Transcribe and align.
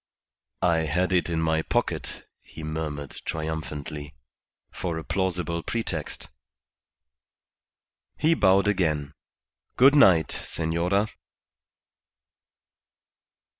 "I 0.63 0.77
had 0.77 1.11
it 1.11 1.29
in 1.29 1.39
my 1.43 1.61
pocket," 1.61 2.27
he 2.41 2.63
murmured, 2.63 3.21
triumphantly, 3.23 4.15
"for 4.71 4.97
a 4.97 5.03
plausible 5.03 5.61
pretext." 5.61 6.27
He 8.17 8.33
bowed 8.33 8.67
again. 8.67 9.13
"Good 9.77 9.93
night, 9.93 10.31
senora." 10.31 11.09